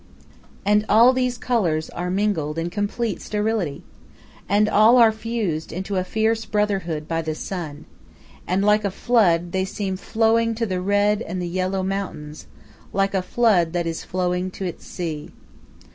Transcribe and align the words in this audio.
And 0.65 0.83
all 0.89 1.13
these 1.13 1.37
colors 1.37 1.91
are 1.91 2.09
mingled 2.09 2.57
in 2.57 2.71
complete 2.71 3.21
sterility. 3.21 3.83
And 4.49 4.67
all 4.67 4.97
are 4.97 5.11
fused 5.11 5.71
into 5.71 5.95
a 5.95 6.03
fierce 6.03 6.43
brotherhood 6.43 7.07
by 7.07 7.21
the 7.21 7.35
sun. 7.35 7.85
and 8.47 8.65
like 8.65 8.83
a 8.83 8.89
flood, 8.89 9.51
they 9.51 9.63
seem 9.63 9.97
flowing 9.97 10.55
to 10.55 10.65
the 10.65 10.81
red 10.81 11.21
and 11.21 11.39
the 11.39 11.47
yellow 11.47 11.83
mountains, 11.83 12.47
like 12.91 13.13
a 13.13 13.21
flood 13.21 13.73
that 13.73 13.85
is 13.85 14.03
flowing 14.03 14.49
to 14.49 14.65
its 14.65 14.87
sea. 14.87 15.29